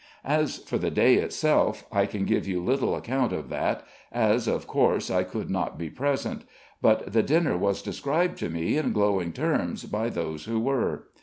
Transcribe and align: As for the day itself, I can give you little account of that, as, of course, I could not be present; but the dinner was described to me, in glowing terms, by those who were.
As 0.25 0.57
for 0.57 0.79
the 0.79 0.89
day 0.89 1.17
itself, 1.17 1.85
I 1.91 2.07
can 2.07 2.25
give 2.25 2.47
you 2.47 2.59
little 2.59 2.95
account 2.95 3.31
of 3.33 3.49
that, 3.49 3.83
as, 4.11 4.47
of 4.47 4.65
course, 4.65 5.11
I 5.11 5.21
could 5.21 5.51
not 5.51 5.77
be 5.77 5.91
present; 5.91 6.43
but 6.81 7.13
the 7.13 7.21
dinner 7.21 7.55
was 7.55 7.83
described 7.83 8.39
to 8.39 8.49
me, 8.49 8.77
in 8.77 8.93
glowing 8.93 9.31
terms, 9.31 9.83
by 9.83 10.09
those 10.09 10.45
who 10.45 10.59
were. 10.59 11.03